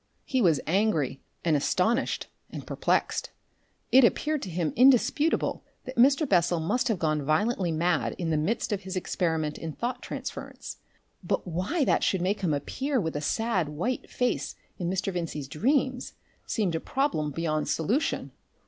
[0.25, 3.29] He was angry and astonished and perplexed.
[3.91, 6.27] It appeared to him indisputable that Mr.
[6.27, 10.77] Bessel must have gone violently mad in the midst of his experiment in thought transference,
[11.23, 15.13] but why that should make him appear with a sad white face in Mr.
[15.13, 16.13] Vincey's dreams
[16.47, 18.31] seemed a problem beyond solution.